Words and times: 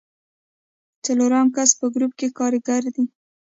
څلورم 1.05 1.47
کس 1.55 1.69
په 1.79 1.85
ګروپ 1.93 2.11
کې 2.19 2.27
کاریګر 2.39 2.83
دی. 2.95 3.03